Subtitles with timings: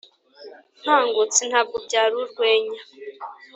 [0.81, 2.81] nkangutse, ntabwo byari urwenya